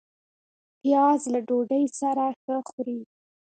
پیاز 0.81 1.21
له 1.33 1.39
ډوډۍ 1.47 1.85
سره 1.99 2.25
ښه 2.41 2.55
خوري 2.69 2.99